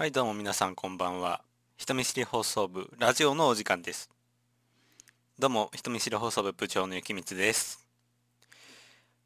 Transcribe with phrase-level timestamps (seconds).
[0.00, 1.42] はいどうも皆さんこんばんは。
[1.76, 4.08] 人見知り放送部ラジオのお時間です。
[5.38, 7.86] どうも人見知り放送部部長の雪光です。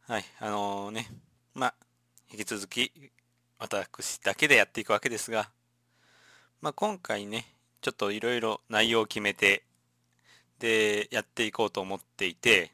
[0.08, 1.06] はいあのー、ね
[1.54, 1.74] まあ
[2.28, 2.90] 引き続き
[3.60, 5.48] 私だけでやっていくわけですが
[6.60, 7.46] まあ今回ね
[7.80, 9.62] ちょっといろいろ内容を決めて
[10.58, 12.72] でやっていこうと思っていて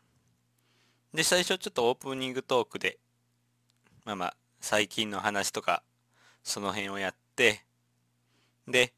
[1.12, 2.96] で最初ちょっとオープニングトークで
[4.06, 5.82] まあまあ最近の話とか
[6.42, 7.62] その辺をやって
[8.70, 8.92] で、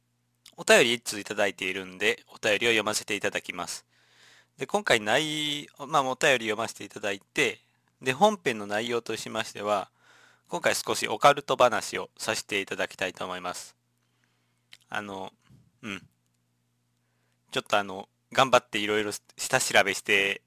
[0.57, 3.85] お便り1通いただいているんで、お便りを読ませていただきます。
[4.58, 7.61] で、今回内、まあ、お便り読ませていただいて、
[8.00, 9.90] で、本編の内容としましては、
[10.49, 13.75] 今回少しオカルト話をさせていただきたいと思います。
[14.89, 15.32] あの、
[15.82, 16.02] うん。
[17.50, 20.43] ちょっとあの、頑張っていろいろ下調べして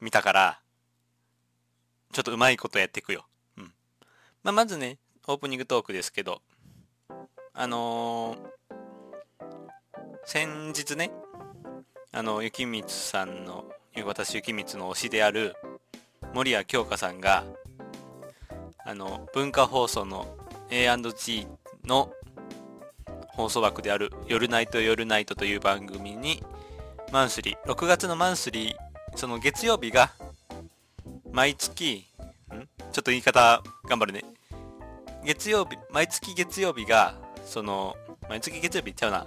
[0.00, 0.60] みたから、
[2.12, 3.26] ちょっとうまいことやっていくよ。
[3.56, 3.72] うん。
[4.42, 6.42] まあ、まずね、オープニングトークですけど、
[7.52, 8.38] あのー、
[10.24, 11.10] 先日ね、
[12.12, 13.64] あの、雪光さんの、
[14.04, 15.54] 私雪光の推しである
[16.32, 17.44] 森谷京香さんが、
[18.84, 20.36] あの、文化放送の
[20.70, 21.46] A&G
[21.84, 22.12] の
[23.28, 26.42] 放送枠である夜ナイト夜ナイトという番組に
[27.12, 30.12] マンスリー、6月のマンスリー、その月曜日が
[31.32, 32.06] 毎月、
[32.54, 32.68] ん？
[32.92, 34.22] ちょっと言い方頑張るね。
[35.24, 37.96] 月曜日、毎月月曜日がその、
[38.28, 39.26] 毎月月曜日ちゃうな。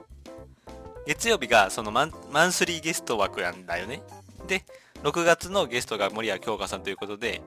[1.05, 4.01] 月曜日がそのマンスリーゲスト枠なんだよね。
[4.47, 4.63] で、
[5.03, 7.41] 6月のゲストが森谷京香さんということで、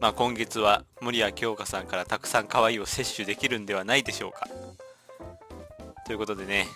[0.00, 4.48] まあ今月は森谷京香さんからたくさん可愛いを摂取できるんではないでしょうか。
[6.06, 6.66] ということでね、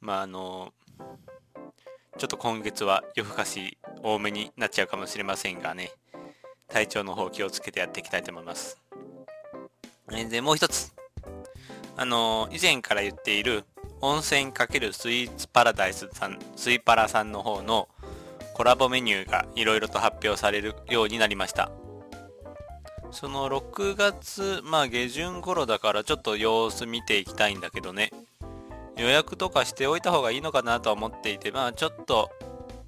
[0.00, 0.72] まああの、
[2.18, 5.92] ちょっと今月は夜更かし多めになっちゃうかもしれませんがね、
[6.68, 8.78] 体調の方気をつけてやっていきたいと思います。
[10.08, 10.95] で、もう一つ。
[11.96, 13.64] あの以前から言っている
[14.00, 17.88] 温泉×スイーツパラダイスさん、スイパラさんの方の
[18.54, 21.70] コラボメニューがいろいろと発表されるようになりました。
[23.12, 28.10] その6月、まあ下旬頃だからちょっと様子見ていきたいんだけどね。
[28.96, 32.30] 予約とかしておいた方がいいのかなとは思っていて、まあちょっと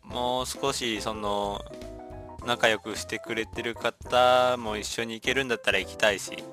[0.03, 1.65] もう少しその
[2.47, 6.45] 仲良くしてくれてる方も一緒に行けるんだったら行きたいし、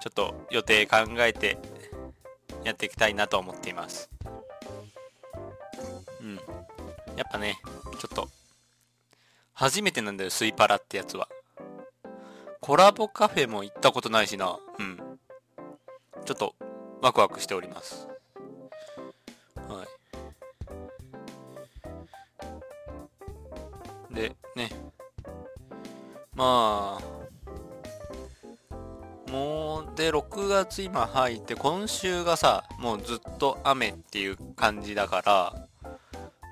[0.00, 1.58] ちょっと予定考えて
[2.64, 4.10] やっていきたいなと思っています。
[6.20, 6.36] うん。
[7.16, 7.58] やっぱね、
[7.98, 8.28] ちょっと、
[9.54, 11.28] 初めてなんだよ、スイパラってやつは。
[12.60, 14.58] コラボカフェも行ったことないしな。
[14.78, 14.96] うん。
[16.24, 16.54] ちょっと、
[17.00, 18.08] ワクワクしております。
[19.68, 19.86] は
[24.10, 24.14] い。
[24.14, 24.70] で、ね。
[26.34, 27.25] まあ、
[29.30, 35.54] もう、で、6月今入って、今週がさ、もうずっと雨っていう感じだから、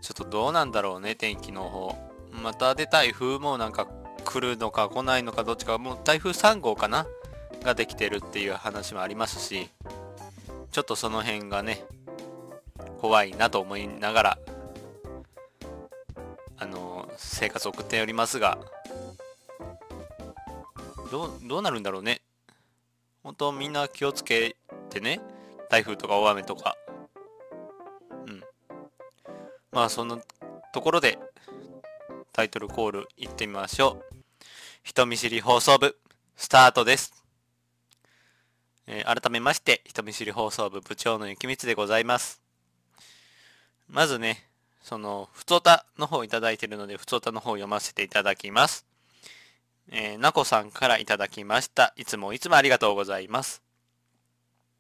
[0.02, 1.96] ちょっとどうなんだろうね、天気の方。
[2.42, 3.86] またで台風もなんか
[4.24, 7.06] 来るのか来ないのかどっちか、もう台風3号かな？
[7.62, 9.70] ができてるっていう話もありますし、
[10.70, 11.82] ちょっとその辺がね、
[13.00, 14.38] 怖いなと思いながら、
[16.58, 18.58] あの、生活を送っておりますが、
[21.10, 22.20] どう、どうなるんだろうね？
[23.24, 24.54] 本当みんな気をつけ
[24.90, 25.20] てね。
[25.70, 26.76] 台風とか大雨とか。
[28.26, 28.44] うん。
[29.72, 30.18] まあそんな
[30.72, 31.18] ところで
[32.32, 34.14] タイトルコールいってみましょう。
[34.82, 35.96] 人見知り放送部
[36.36, 37.24] スタートです。
[38.86, 42.42] えー、改めまして人見知り放送部部長の雪光でございます。
[43.88, 44.46] まずね、
[44.82, 48.86] その、ふつおたの方いただいているので、ふつおたの方を読ませていただきます。
[49.90, 51.92] えー、なこさんからいただきました。
[51.96, 53.62] いつもいつもありがとうございます。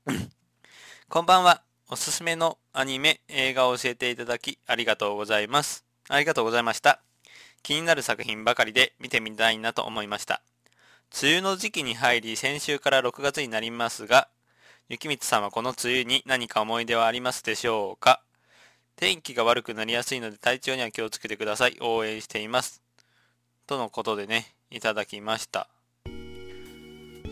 [1.08, 1.62] こんばんは。
[1.88, 5.84] おすすめのアニメ、映画を教えていただきありがとうございます。
[6.08, 7.00] ありがとうございました。
[7.62, 10.42] 気になる作品ばかりで見てみたいなと思いました。
[11.22, 14.28] 梅雨の時期に入り、先週から6月になりますが、
[14.88, 18.22] 雪光さんはこの梅雨に何か思い出はありますでしょうか？
[18.96, 21.76] 天気が悪くなりやすいので体調には気をつけてください。
[21.80, 22.82] 応援しています。
[23.66, 25.68] とのことでね、いただきました。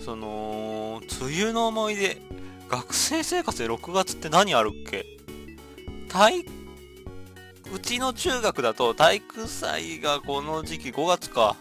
[0.04, 2.16] その梅雨の思い出。
[2.68, 5.04] 学生生活で6月って何あるっけ？
[6.08, 6.44] 体
[7.74, 11.56] うちの中学だと体育祭がこの時期5月か。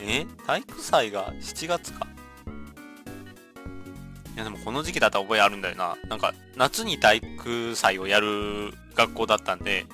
[0.00, 0.26] え？
[0.46, 2.08] 体育祭が7月か。
[4.34, 5.96] いやでもこの時期だったら覚えあるんだよな。
[6.08, 9.86] なんか夏に体育祭をやる学校だったんで、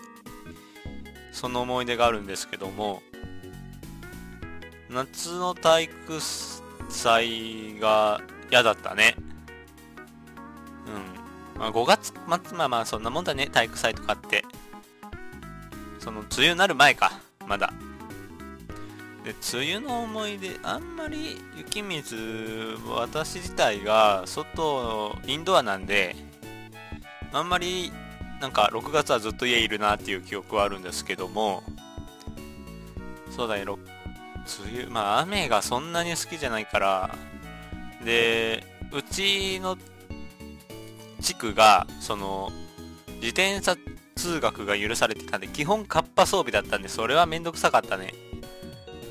[1.32, 3.02] その思い出があるんですけども、
[4.90, 6.20] 夏の体育
[6.88, 9.16] 祭が嫌だったね。
[10.86, 12.12] うんまあ、5月
[12.48, 14.44] 末、まあまあそんなもんだね、体育祭とかって。
[15.98, 17.12] その、梅雨になる前か、
[17.46, 17.72] まだ。
[19.24, 22.16] で、梅雨の思い出、あんまり雪水、
[22.88, 26.14] 私自体が外、インドアなんで、
[27.32, 27.90] あんまり、
[28.40, 31.64] なんか6月はずっと家いるなっていう記憶はあるんですけども、
[33.30, 33.64] そうだね、
[34.64, 37.14] 梅雨、まあ雨がそんなに好きじゃないから、
[38.04, 39.76] で、うちの
[41.20, 42.52] 地区が、その、
[43.16, 43.76] 自転車
[44.14, 48.14] 通学が許されてたんで、基本カッパ装備だったんで、それはめんどくさかったね。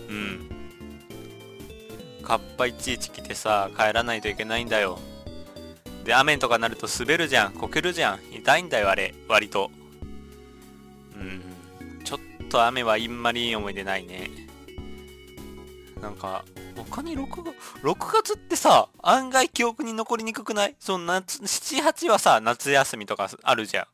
[0.10, 0.50] うん。
[2.24, 5.00] カッパいちいち着てさ、帰らないといけないんだよ。
[6.06, 8.20] で、雨とかなると滑るじゃん、こけるじゃん。
[8.32, 9.72] 痛いんだよ、あれ、割と。
[11.16, 11.42] うん。
[12.04, 14.45] ちょっと雨はあんまりいい思い出ないね。
[16.02, 16.44] なんか、
[16.76, 20.76] 他に6月、6月ってさ、案外記憶に残りにくくない？
[20.80, 23.86] その夏、7、8はさ、夏休みとかあるじゃん。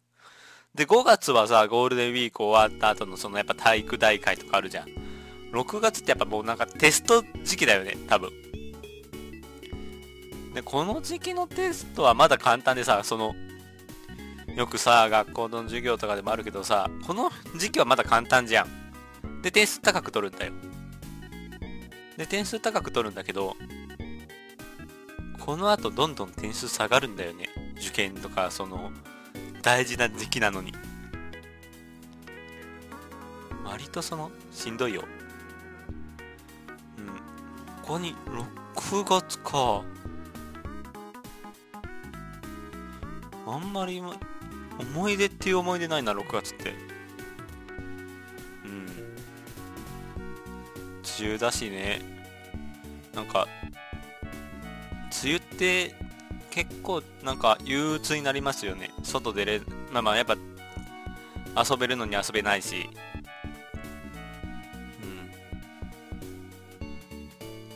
[0.76, 4.88] で、5月はさ、ゴールデンウィーク終わった後のそのやっぱ体育大会とかあるじゃん。
[5.54, 8.32] 6月ってやっぱもうなんかテスト時期だよね、多分。
[10.54, 13.36] で、この時期のテストはまだ簡単でさ、その、
[14.56, 19.42] よくさ、学校の授業とかでもあるけどさ、この時期はまだ簡単じゃん。
[19.42, 20.54] で、点数高く取るんだよ。
[22.22, 23.58] で、点数高く取るんだけど、
[25.40, 27.50] この後どんどん点数下がるんだよね。
[27.78, 28.92] 受験とか、その、
[29.64, 30.72] 大事な時期なのに。
[33.66, 35.04] 割とその、しんどいよ。
[37.00, 37.08] うん。
[37.82, 38.16] ここに、
[38.86, 39.84] 6月か。
[43.48, 44.00] あんまり、
[44.80, 46.92] 思い出っていう思い出ないな、6月って。
[51.22, 52.11] 梅雨だしね
[53.14, 53.48] なんか
[55.24, 55.96] 梅雨って
[56.50, 58.92] 結構なんか憂鬱になりますよね。
[59.04, 59.62] 外出れ
[59.92, 60.36] まあまあやっぱ
[61.58, 62.90] 遊べるのに遊べないし。
[65.04, 65.06] う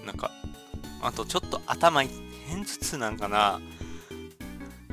[0.03, 0.05] ん。
[0.05, 0.31] なんか
[1.01, 3.59] あとちょっと頭変頭痛なんかな。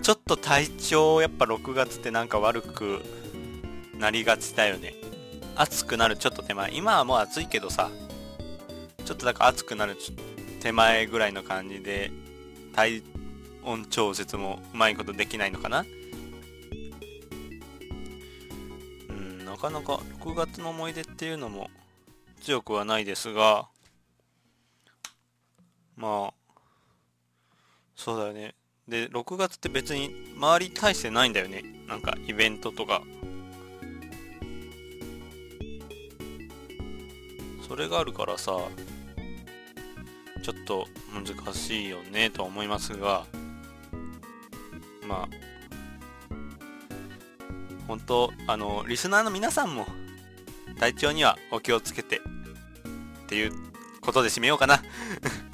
[0.03, 3.03] ちょっと体調やっぱ6月ってなんか悪く
[3.99, 4.95] なりがちだよね。
[5.55, 6.75] 暑くなるちょっと手前。
[6.75, 7.91] 今はもう暑いけどさ。
[9.05, 9.97] ちょっとなんか暑くなる
[10.63, 12.13] 手前ぐらいの感じで
[12.73, 13.03] 体
[13.65, 15.85] 温調節もうまいことできないのかな？
[19.11, 21.69] うんなかなか6月の思い出っていうのも
[22.41, 23.67] 強くはないですが
[25.97, 26.35] まあ
[27.97, 28.55] そうだよね。
[28.87, 31.65] で6月って別に周り大してないんだよね。
[31.89, 33.03] なんかイベントとか。
[37.67, 38.53] それがあるからさ
[40.43, 43.27] ちょっと難しいよねと思いますが
[45.07, 45.53] まあ
[47.87, 49.87] 本当あのリスナーの皆さんも
[50.79, 52.21] 体調にはお気をつけてっ
[53.27, 53.53] ていう
[54.01, 54.83] ことで締めようかな。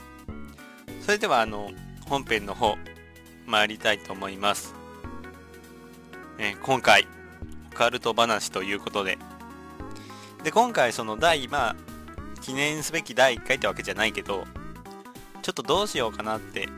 [1.04, 1.70] それではあの
[2.06, 2.76] 本編の方
[3.46, 4.74] 参りたいと思います、
[6.38, 7.06] え今回
[7.72, 9.18] オカルト話ということで。
[10.44, 11.76] で今回その第まあ
[12.40, 14.44] 記念すべき第1回ってわけじゃないけど
[15.48, 16.68] ちょっとどうしようかなって、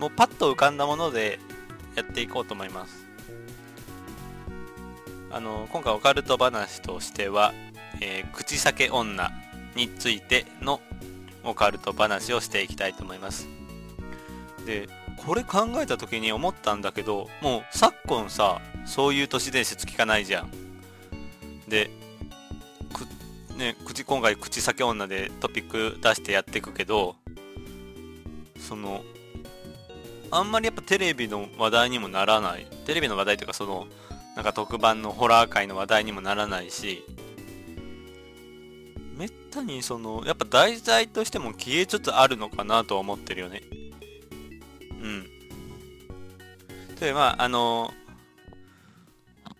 [0.00, 1.38] もうパッと浮かんだもので
[1.94, 3.06] やっていこうと思います。
[5.30, 7.54] あの、今回オカルト話としては、
[8.00, 9.30] えー、口裂け女
[9.76, 10.80] についての
[11.44, 13.46] オカルト話をしていきたいと思います。
[14.66, 14.88] で、
[15.24, 20.50] これ考えた時に思ったんだけど、もう昨今さ、そういう都市伝説聞かないじゃん。
[21.68, 21.90] で、
[23.56, 27.14] ね、口今回口裂け女でトピック出してやっていくけど、
[28.66, 29.04] その
[30.30, 32.66] あんまりやっぱテレビの話題にもならない。
[32.84, 33.86] テレビの話題というかその
[34.34, 37.04] なんか特番のホラー界の話題にもならないし。
[39.16, 43.62] めったにそのやっぱ題材としても消えつつあるのかなとは思ってるよね。
[45.00, 45.26] うん。
[47.00, 47.94] でまああの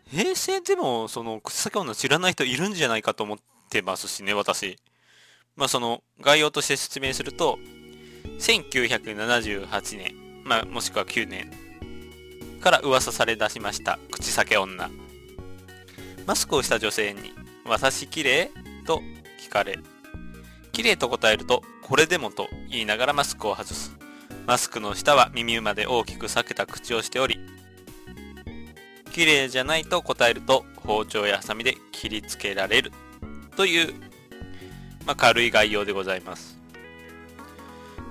[0.09, 3.39] 平成でもその口先女知らない人いるんじゃないかと思っ
[3.71, 4.77] てますしね私。
[5.57, 7.59] まあその概要として説明すると
[8.39, 10.15] 1978年、
[10.45, 11.51] まあ、もしくは9年
[12.61, 14.91] から噂され出しました口裂け女。
[16.27, 17.33] マスクをした女性に
[17.65, 18.51] 「私綺麗？
[18.85, 19.03] と
[19.41, 19.79] 聞かれ
[20.73, 23.97] 綺麗と答えると「これでも」と言いながらマスクを外す。
[24.47, 27.41] マスクの下は耳まで大きく裂けた口をしており
[29.11, 32.93] 綺麗じゃないと答えると包丁やハサミで切りつけられる
[33.57, 33.95] という、
[35.05, 36.56] まあ、軽い概要でございます。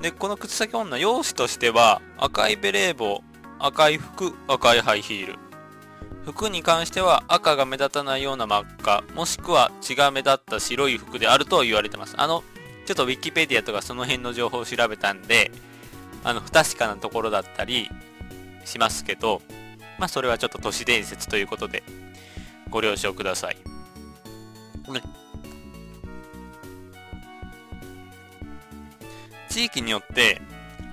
[0.02, 3.24] で、この口先女、容姿としては赤いベレー帽
[3.60, 5.40] 赤い服、赤いハイヒール。
[6.26, 12.16] 服に関しては赤が目立たないような真っ赤、もしくは血が目立った白い服であると言われてます。
[12.18, 12.44] あの、
[12.86, 15.52] ちょっとウィキペディアとかその辺の情報を調べたんで、
[16.24, 17.90] あの、不確かなところだったり
[18.66, 19.42] しますけど、
[19.98, 21.84] まあそれはちょっと都市伝説ということで、
[22.70, 23.58] ご了承ください。
[24.92, 25.02] ね、
[29.56, 30.42] 地域によって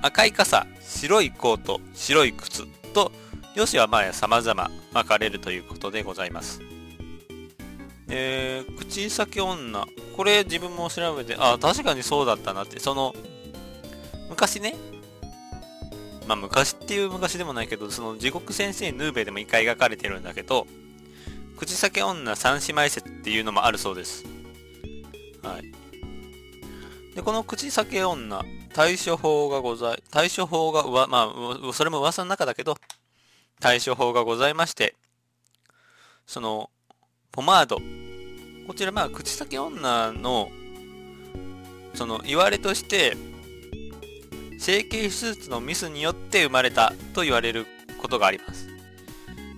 [0.02, 2.64] 赤い傘、白いコート、白い靴
[2.94, 3.10] と、
[3.56, 6.60] よしはまあ様々分かれるということでございます。
[8.08, 9.84] えー、口先女。
[10.16, 13.16] これ自分も調べて、あ、確かにそうだったなって、その、
[14.30, 14.76] 昔ね、
[16.28, 20.68] まあ昔っていう昔でもないけど、その地獄先生ヌーベでも一回描かれてるんだけど、
[21.56, 24.24] 口先女三姉妹説っていうのもあるそうです。
[25.42, 25.81] はい。
[27.14, 28.42] で、この口先女、
[28.72, 31.32] 対処法がござい、対処法がうわ、ま
[31.68, 32.76] あ、それも噂の中だけど、
[33.60, 34.94] 対処法がございまして、
[36.26, 36.70] その、
[37.30, 37.78] ポマード。
[38.66, 40.50] こちら、まあ、口先女の、
[41.94, 43.16] その、言われとして、
[44.58, 47.66] 整形手術のミスによって生まれたと言われる
[48.00, 48.68] ことがあります。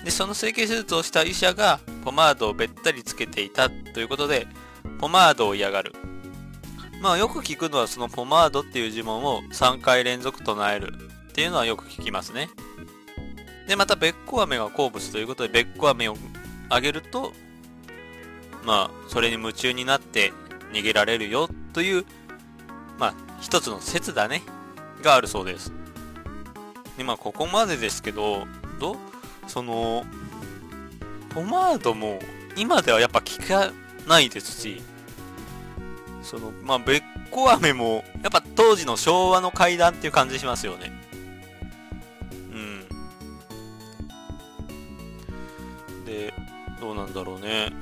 [0.04, 4.46] で、その整形手術をした医者が、ポマードをべったりつけていたということで、
[4.98, 5.92] ポマードを嫌がる。
[7.04, 10.94] まあよく聞くのはそのポマードっていう呪文を3回連続唱える
[11.28, 12.48] っていうのはよく聞きますね。
[13.68, 16.16] で、またべっこ飴が好物ということでべっこ飴を
[16.70, 17.34] あげると、
[18.64, 20.32] まあそれに夢中になって
[20.72, 22.06] 逃げられるよという、
[22.98, 24.40] まあ一つの説だね、
[25.02, 25.74] があるそうです。
[26.96, 28.46] で、まあここまでですけど、
[28.80, 28.96] ど
[29.46, 30.06] その、
[31.34, 32.18] ポマードも
[32.56, 33.72] 今ではやっぱ効か
[34.08, 34.80] ないですし、
[36.24, 40.90] その、まあ、べっこ飴も、やっぱ当時の昭和の階段っていう感じしますよね。
[42.52, 42.56] う
[46.02, 46.04] ん。
[46.06, 46.32] で、
[46.80, 47.72] どうなんだろうね。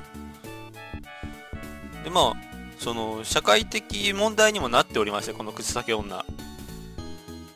[2.05, 2.35] で、まあ、
[2.79, 6.25] その、社会的問題にもなっておりまして、この口先女。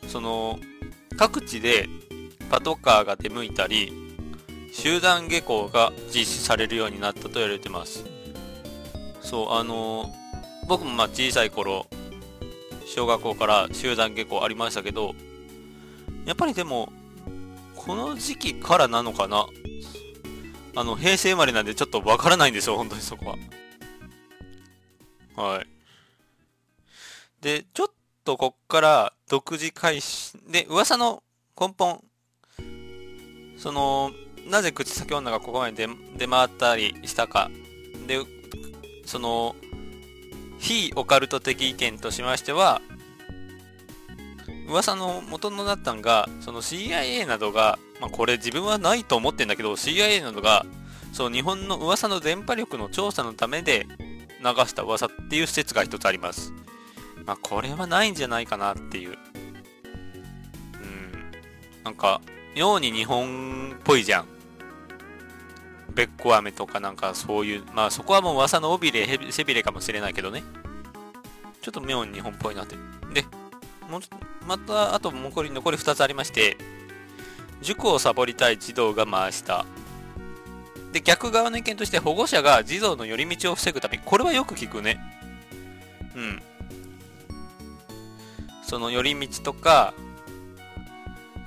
[0.07, 0.59] その、
[1.17, 1.89] 各地で
[2.49, 3.91] パトカーが出向いたり、
[4.71, 8.05] 集団下校が実施されるようになったと言われてます。
[9.21, 10.13] そう、あの
[10.67, 11.87] 僕もまあ小さい頃、
[12.85, 15.15] 小学校から集団下校ありましたけど、
[16.25, 16.91] やっぱりでも、
[17.75, 19.47] この時期からなのかな
[20.75, 23.35] あの、平成生まれなんでちょっとわからないんですよ、本当にそこ
[25.35, 25.43] は。
[25.43, 25.67] はい。
[27.41, 27.87] で、ちょっ
[28.25, 31.23] とこっから独自開始、で、噂の
[31.59, 32.03] 根本、
[33.57, 34.11] その、
[34.49, 37.49] なぜ口先女がここまで出回ったりしたか。
[38.05, 38.19] で、
[39.05, 39.55] その、
[40.59, 42.81] 非オカルト的意見としましては、
[44.67, 50.65] 噂の元のなったんが、その CIA などが、まあ、これ自分はないと思ってんだけど、CIA などが、
[51.13, 53.87] そう日本の噂の電波力の調査のためで
[54.39, 56.53] 流した噂っていう説が一つあります。
[57.25, 59.11] まあ、これはないんじゃないかなっていう。
[59.11, 61.83] うん。
[61.83, 62.21] なんか、
[62.55, 64.36] 妙に日本っぽいじゃん。
[65.97, 70.43] べっこ飴とかなんかそういう、まあそこはもう噂の尾びれ、背びれかもしれないけどね。
[71.59, 72.75] ちょっと妙に日本っぽいなって。
[73.15, 73.25] で、
[73.89, 74.01] もう
[74.45, 76.55] また、あと残り、残り2つありまして、
[77.63, 79.65] 塾をサボりたい児童が回した。
[80.93, 84.99] で、逆側の意見として保護者が児童の寄り道を防ぐため、これはよく聞くね。
[86.15, 86.41] うん。
[88.61, 89.95] その寄り道とか、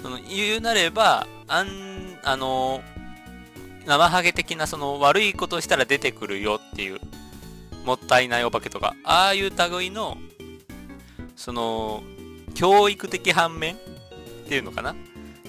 [0.02, 2.82] その言うなれば、あん、あの
[3.86, 7.00] 生ハゲ的なその悪いことしたら出てくるよっていう、
[7.84, 10.18] もったいないお化けとか、ああいう類の、
[11.34, 12.02] その、
[12.54, 13.78] 教育的反面っ
[14.48, 14.94] ていうのかな？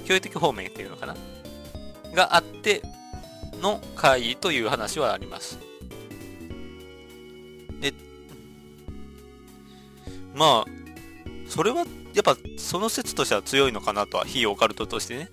[0.05, 1.15] 教育的方面っていうのかな？
[2.13, 2.81] があって
[3.61, 5.59] の会議という話はあります。
[7.81, 7.93] で、
[10.35, 10.71] まあ、
[11.47, 15.29] それはやっぱその説としては強いのかなとは、非オカルトとしてね。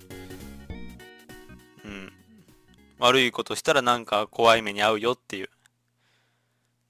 [2.99, 5.49] 悪いことしたらなんか怖い目に遭うよっていう。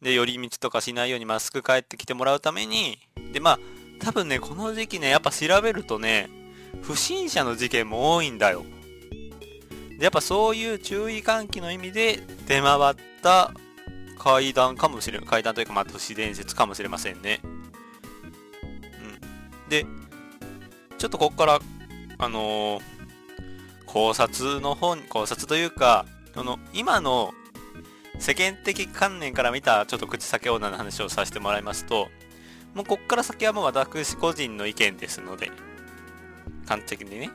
[0.02, 2.98] で、寄り道とかしないようにマスク帰ってきてもらうために、
[3.32, 3.60] で、まあ、
[4.00, 6.30] 多分ね、この時期ね、やっぱ調べるとね、
[6.82, 8.66] 不審者の事件も多いんだよ。
[9.98, 13.52] で、やっぱそういう注意喚起の意味で出回った
[14.18, 17.42] 階段かもしれん、階段というか、まあ、都市伝説かもしれませんね。
[17.44, 17.48] う
[19.68, 19.70] ん。
[19.70, 19.86] で、
[20.98, 21.60] ちょっとこっから、
[22.18, 22.99] あのー
[23.92, 26.06] 考察の本、考察というか、
[26.36, 27.34] その、今の
[28.20, 32.08] 世間的観念から見たちょっと口先女の話をさせてもらいますと、
[32.76, 35.52] もうこっから先はもう私個人の意見ですので、
[36.68, 37.32] 端的にね。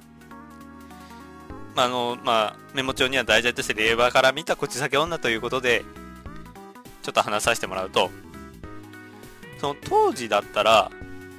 [1.75, 5.85] まあのまあ、メモ帳には題材として令和から見た口先女ということで
[7.03, 8.13] ちょっと話させてもらうと
[9.59, 10.93] その当時だったら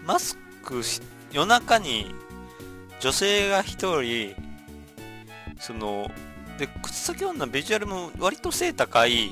[0.05, 2.13] マスクし夜中に
[2.99, 4.35] 女性が一人
[5.59, 6.09] その
[6.57, 9.31] で口先女ビジュアルも割と背高い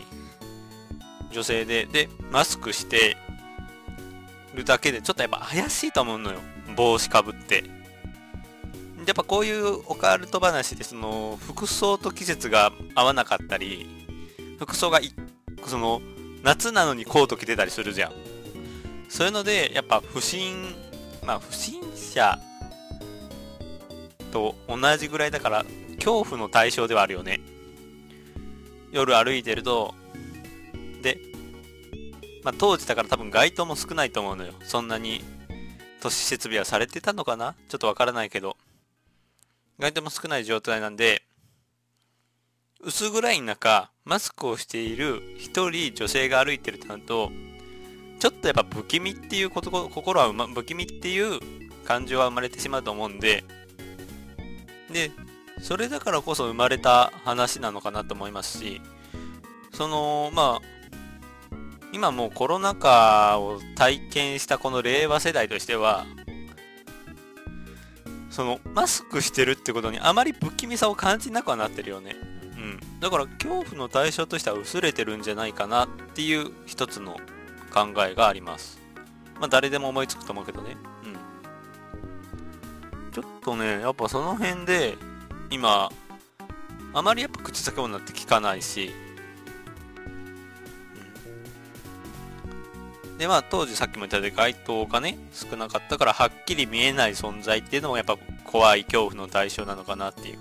[1.31, 3.17] 女性ででマスクして
[4.53, 6.39] るだけでちょっとやっぱ怪しいと思うのよ。
[6.75, 7.63] 帽子かぶって。
[9.05, 14.07] やっぱこういうオカルト話でその服装と季節が合わなかったり
[14.59, 15.01] 服装が
[15.65, 16.01] その
[16.41, 18.11] 夏なのにコート着てたりするじゃん。
[19.09, 20.73] そういうのでやっぱ不審
[21.25, 22.39] まあ不審者
[24.31, 25.65] と同じぐらいだから
[26.03, 27.39] 恐怖の対象ではあるよね。
[28.91, 29.95] 夜歩いてると
[31.01, 31.17] で
[32.43, 34.53] まあ当時だから多分街灯も少ないと思うのよ。
[34.63, 35.23] そんなに
[36.01, 37.55] 都市設備はされてたのかな？
[37.69, 38.57] ちょっとわからないけど。
[39.79, 41.23] 街灯も少ない状態なんで
[42.79, 47.31] 薄暗い中マスクをしている一人女性が歩いてるとなると
[48.19, 51.39] ちょっとやっぱ不気味っていうこと心は、ま、不気味っていう
[51.85, 53.43] 感情は生まれてしまうと思うんで
[54.91, 55.09] で
[55.61, 58.81] それだからこそ生まれた話なのかなと思いますし
[59.73, 60.73] そのまあ
[61.93, 66.05] 今もうコロナ禍を体験したこの令和世代としては
[68.33, 72.15] そのマスクしてるってことにあまり不気味さを感じなくはなってるよね。
[72.55, 72.99] うん。
[72.99, 77.17] だから恐怖の対象としては薄れてるんじゃないかなっていう一つの
[77.71, 78.81] 考えがあります。
[79.39, 80.75] まあ誰でも思いつくと思うけどね。
[83.05, 83.11] うん。
[83.11, 84.97] ちょっとねやっぱその辺で
[85.49, 85.89] 今
[86.93, 88.91] あまりやっぱ口先女って聞かないし。
[93.05, 93.17] うん。
[93.17, 100.39] でまあ当時さっきも言ったように街灯がね少なかったからはっきり見えない存在っていうのもやっぱ怖い恐怖の対象なのかなっていう。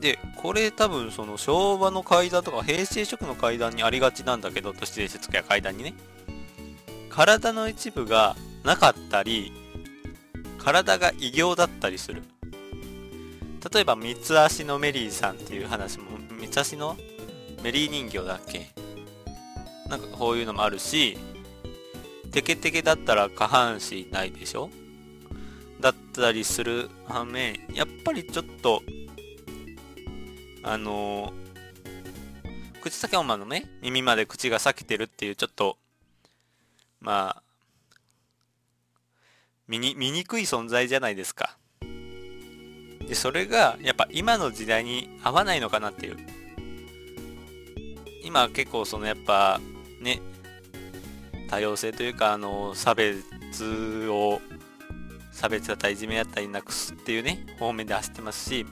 [0.00, 5.94] でこれ多分その昭和の階段とか平成初期の階段にありがちなんだけど都市伝説や階段にね。
[7.08, 9.52] 体の一部がなかったり
[10.58, 12.22] 体が異形だったりする。
[13.70, 16.06] 例えば三つ足のメリーさんっていう話も
[16.40, 16.96] 三つ足の
[17.62, 18.70] メリー人形だっけ？
[19.88, 21.16] なんかこういうのもあるし、
[22.32, 24.70] テケテケだったら下半身ないでしょ？
[25.80, 28.82] だったりする反面、やっぱりちょっと、
[30.62, 35.76] あのー、口先女のね、耳まで口が裂けてるっていうちょっと、
[37.00, 37.42] まあ、
[39.66, 41.56] 見に、見にくい存在じゃないですか。
[43.08, 46.16] で、それが、やっぱ今の時代に合わないのかなっていう。
[48.24, 49.60] 今結構そのやっぱ
[50.00, 50.20] ね、
[51.48, 54.40] 多様性というか、あの、差別を、
[55.32, 58.66] 差別だったりいじめだったりなくすっていうね、方面で走ってますし、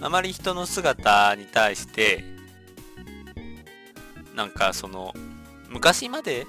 [0.00, 2.24] あまり人の姿に対して、
[4.34, 5.14] なんかその、
[5.68, 6.46] 昔まで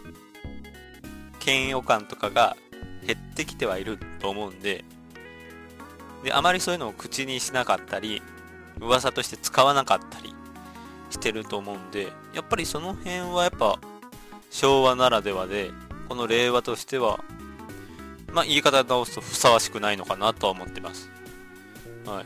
[1.45, 2.57] 嫌悪感とかが
[3.05, 4.83] 減ってきてはいると思うんで、
[6.23, 8.21] で、あまりそういうのを口にしなかったり、
[8.79, 10.33] 噂として使わなかったり
[11.09, 13.79] してると思うんで、やっぱりその辺はやっぱ
[14.49, 15.71] 昭和ならではで、
[16.09, 17.19] この令和としては、
[18.31, 21.09] まあ言い方直すとふさわしくないのかなとは思ってます。
[22.05, 22.25] はい。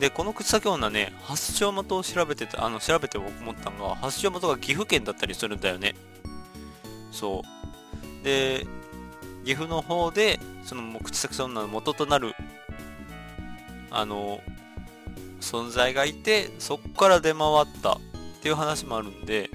[0.00, 5.94] で、この口先女ね、発祥元を調べてて、あの、調べて思ったのが、発祥元が岐阜県だったりするんだよね。
[7.12, 8.24] そう。
[8.24, 8.66] で、
[9.44, 12.34] 岐阜の方で、その口先女の元となる、
[13.90, 14.40] あの、
[15.40, 18.00] 存在がいて、そこから出回ったっ
[18.42, 19.50] ていう話もあるんで、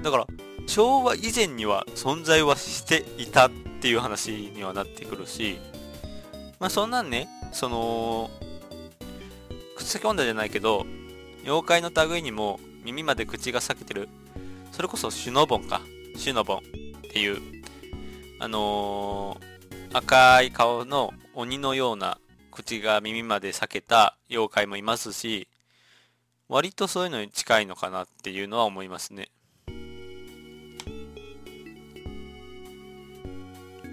[0.00, 0.26] だから、
[0.66, 5.58] 昭和以前には存在はしていたっていう話にはなってくるし、
[6.60, 8.30] まあそんなんね、その、
[9.76, 10.86] 口先女じゃないけど、
[11.42, 14.08] 妖怪の類にも耳まで口が裂けてる、
[14.70, 15.82] それこそシュノボンか、
[16.16, 16.60] シュノボンっ
[17.12, 17.61] ていう、
[18.42, 22.18] あのー、赤い顔の鬼のような
[22.50, 25.46] 口が耳まで裂けた妖怪もいますし、
[26.48, 29.28] 割とそういうのに近いのかなっていうのは思いますね。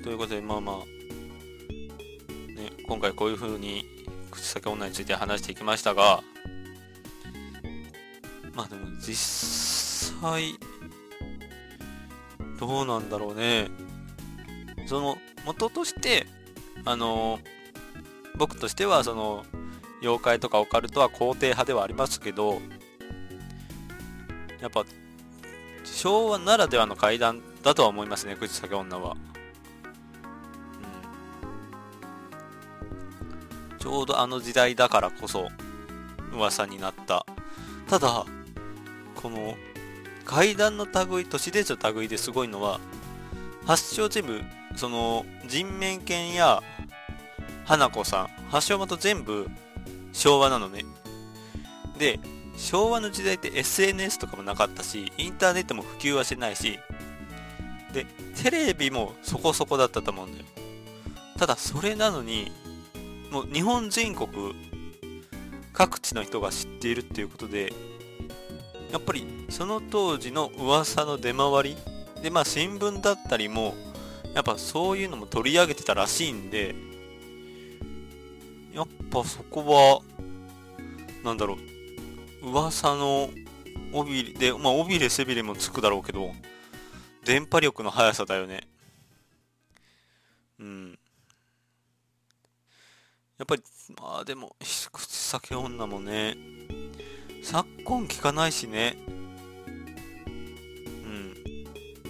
[0.03, 0.77] ということで、まあまあ、
[2.59, 3.85] ね、今回こういう風に
[4.31, 6.23] 口先女について話していきましたが、
[8.55, 10.55] まあでも実際、
[12.59, 13.88] どうなんだろうね。
[14.89, 16.27] その、元として、
[16.85, 17.39] あの
[18.35, 19.45] 僕としてはその
[20.01, 22.61] 妖怪とかオカルトは肯定派ではありますけど
[24.61, 24.85] やっぱ
[25.83, 29.17] 昭和ならではの階段だとは思いますね口先女は、
[33.73, 33.77] うん。
[33.77, 35.49] ちょうどあの時代だからこそ
[36.31, 37.25] 噂になった。
[37.89, 38.25] ただ
[39.15, 39.55] この
[40.23, 42.79] 階段の類都市伝説の類ですごいのは
[43.65, 44.41] 発祥全部
[44.75, 46.61] その人面犬や
[47.65, 49.47] 花子さん発祥元全部
[50.13, 50.85] 昭和なのね。
[51.97, 52.19] で
[52.57, 56.79] 昭和の時代って SNS とかもなかったしインターネットも普及はしてないし
[57.93, 58.05] で
[58.41, 60.45] テレビもそこそこだったと思うんだよ。
[61.37, 62.51] ただそれなのに
[63.31, 64.29] もう日本全国
[65.71, 67.71] 各地の人が知っているっていうことで
[68.91, 71.77] やっぱりその当時の噂の出回り
[72.21, 73.75] でまあ新聞だったりも
[74.33, 76.75] やっぱそういうのも取り上げてたらしいんで
[78.73, 80.01] やっぱそこは
[81.23, 81.57] なんだろ
[82.41, 83.29] う噂の
[83.91, 86.31] 尾びれでまあ尾びれ背びれもつくだろうけど
[87.25, 88.61] 電波力の速さだよね。
[90.59, 90.99] うん。
[93.37, 93.63] やっぱり
[94.01, 96.35] まあでも口酒女もね
[97.43, 98.97] 昨今聞かないしね。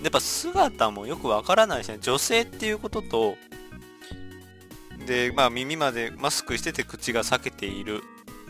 [0.01, 1.97] やっぱ姿もよくわからないしね。
[1.99, 3.35] 女性っていうことと
[5.05, 8.01] でまあ耳までマスクしてて口が裂けている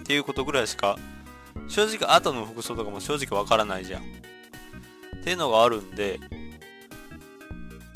[0.01, 0.97] っていうことぐらいしか
[1.67, 4.01] 正直後の服装とかも正直わからないじゃん。
[4.01, 4.05] っ
[5.23, 6.19] ていうのがあるんで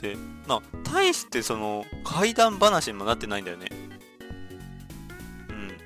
[0.02, 3.68] でまあ大してその怪談話にもなってないんだよね。
[5.50, 5.78] うん。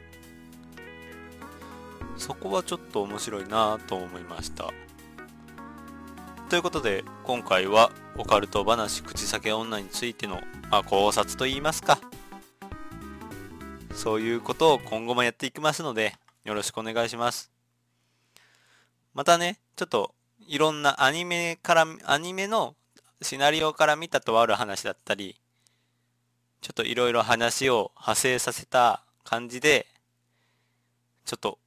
[2.18, 4.72] そこはちょっと面白いなと思いました。
[6.50, 10.40] ということで今回はオカルト話口裂け女についての、
[10.72, 12.00] まあ、考察といいますか
[13.94, 17.52] そういうことを今後もやっていきますのでよろしくお願いします
[19.14, 20.16] またねちょっと
[20.48, 22.76] いろんなアニメからアニメの
[23.22, 25.36] シナリオから見たとある話だったり
[26.62, 29.86] ちょっといろいろ話を派生させた感じで
[31.26, 31.60] ちょっと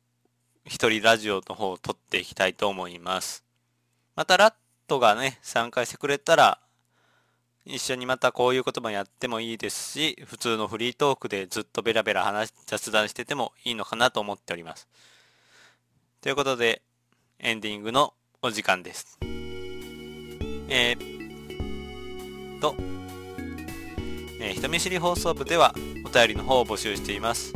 [0.65, 3.45] 一人ラジオの方を撮っていきたいと思います。
[4.17, 4.55] またラッ
[4.91, 6.59] トがね、参加してくれたら、
[7.65, 14.89] 一緒にまたこういう言葉やってもいいですし、普通のフリートークでずっとベラベラ話、雑談しててもいいのかなと思っております。
[16.21, 16.83] ということで、
[17.39, 19.17] エンディングのお時間です。
[19.23, 22.75] えー、と、
[24.41, 25.73] えー、人見知り放送部では
[26.05, 27.55] お便りの方を募集しています。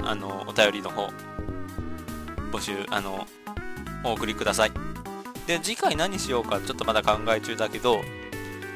[0.03, 1.11] あの、お便りの方、
[2.51, 3.29] 募集、あの、
[4.05, 4.73] お送りください。
[5.47, 8.03] で、次回何しようかちょっとまだ考え中だけど、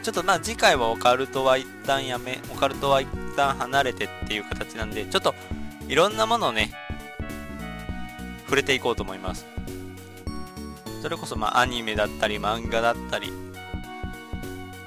[0.04, 5.34] ちょっとまあ次回はオカルトは一旦やめ、オカルトは一旦離れてっていう形なんで、ちょっと
[5.88, 6.72] いろんなものをね、
[8.44, 9.46] 触れていこうと思います。
[11.00, 13.32] それこそまあアニメだったり漫画だったり、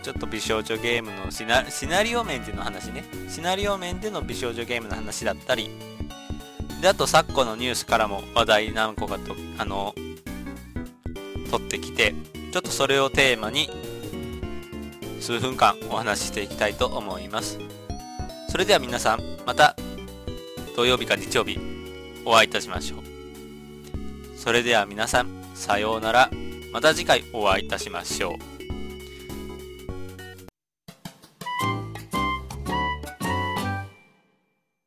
[0.04, 3.04] ちょっと美少女ゲームのシナシナリオ面での話ね。
[3.28, 5.72] シナリオ面での美少女ゲームの話だったり、
[6.80, 9.96] で、あと昨今のニュースからも話題何個かと、あの、
[11.50, 12.14] 取ってきて、
[12.52, 13.68] ちょっとそれをテーマに
[15.20, 17.60] 数分間お話ししていきたいと思います。
[18.50, 19.76] それでは皆さん、また
[20.76, 21.60] 土曜日か日曜日
[22.26, 23.00] お会いいたしましょう。
[24.38, 26.30] それでは皆さん、さようなら。
[26.72, 28.57] また次回お会いいたしましょう。